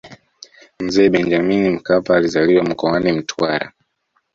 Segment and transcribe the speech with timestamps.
[0.79, 3.71] mzee benjamini mkapa alizaliwa mkoani mtwara